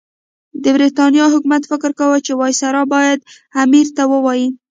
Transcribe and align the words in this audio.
د 0.63 0.65
برټانیې 0.75 1.25
حکومت 1.33 1.63
فکر 1.71 1.89
کاوه 1.99 2.17
چې 2.25 2.31
وایسرا 2.39 2.83
باید 2.93 3.19
امیر 3.63 3.87
ته 3.97 4.03
ووايي. 4.11 4.47